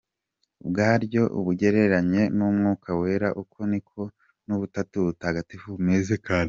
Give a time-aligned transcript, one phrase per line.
[0.67, 4.01] bwaryo ubugereranye n'Umwuka Wera, uko niko
[4.45, 6.39] nubutatu butagatifu bumeze kandi.